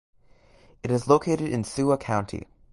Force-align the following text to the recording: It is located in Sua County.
It 0.81 0.89
is 0.89 1.07
located 1.07 1.47
in 1.51 1.63
Sua 1.63 1.95
County. 1.95 2.47